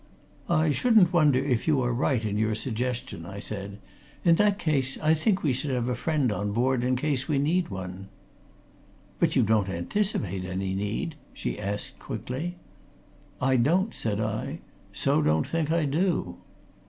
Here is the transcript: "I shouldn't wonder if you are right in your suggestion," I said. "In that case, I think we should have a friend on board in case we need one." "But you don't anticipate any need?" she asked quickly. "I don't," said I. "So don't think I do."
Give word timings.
"I 0.49 0.71
shouldn't 0.71 1.13
wonder 1.13 1.37
if 1.37 1.67
you 1.67 1.79
are 1.83 1.93
right 1.93 2.25
in 2.25 2.35
your 2.35 2.55
suggestion," 2.55 3.23
I 3.23 3.39
said. 3.39 3.77
"In 4.25 4.33
that 4.37 4.57
case, 4.57 4.97
I 4.99 5.13
think 5.13 5.43
we 5.43 5.53
should 5.53 5.69
have 5.69 5.87
a 5.87 5.93
friend 5.93 6.31
on 6.31 6.53
board 6.53 6.83
in 6.83 6.95
case 6.95 7.27
we 7.27 7.37
need 7.37 7.69
one." 7.69 8.07
"But 9.19 9.35
you 9.35 9.43
don't 9.43 9.69
anticipate 9.69 10.43
any 10.43 10.73
need?" 10.73 11.17
she 11.33 11.59
asked 11.59 11.99
quickly. 11.99 12.55
"I 13.39 13.57
don't," 13.57 13.93
said 13.93 14.19
I. 14.19 14.61
"So 14.91 15.21
don't 15.21 15.45
think 15.45 15.71
I 15.71 15.85
do." 15.85 16.37